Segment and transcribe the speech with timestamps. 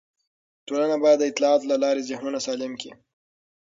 [0.67, 2.91] ټولنه باید د اطلاعاتو له لارې ذهنونه سالم کړي.